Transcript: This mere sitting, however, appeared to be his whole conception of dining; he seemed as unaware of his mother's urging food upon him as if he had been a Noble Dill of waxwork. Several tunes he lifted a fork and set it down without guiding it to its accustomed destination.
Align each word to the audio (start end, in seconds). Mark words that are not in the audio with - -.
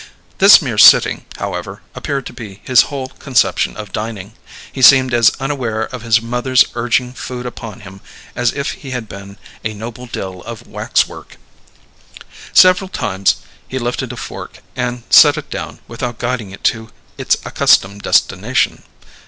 This 0.39 0.63
mere 0.63 0.79
sitting, 0.79 1.25
however, 1.37 1.83
appeared 1.93 2.25
to 2.25 2.33
be 2.33 2.61
his 2.65 2.89
whole 2.89 3.09
conception 3.09 3.77
of 3.77 3.91
dining; 3.93 4.33
he 4.73 4.81
seemed 4.81 5.13
as 5.13 5.29
unaware 5.39 5.83
of 5.83 6.01
his 6.01 6.19
mother's 6.19 6.65
urging 6.73 7.13
food 7.13 7.45
upon 7.45 7.81
him 7.81 8.01
as 8.35 8.51
if 8.51 8.71
he 8.71 8.89
had 8.89 9.07
been 9.07 9.37
a 9.63 9.75
Noble 9.75 10.07
Dill 10.07 10.41
of 10.41 10.65
waxwork. 10.65 11.37
Several 12.51 12.87
tunes 12.89 13.35
he 13.67 13.77
lifted 13.77 14.11
a 14.11 14.17
fork 14.17 14.63
and 14.75 15.03
set 15.11 15.37
it 15.37 15.51
down 15.51 15.81
without 15.87 16.17
guiding 16.17 16.49
it 16.49 16.63
to 16.63 16.89
its 17.19 17.37
accustomed 17.45 18.01
destination. 18.01 18.81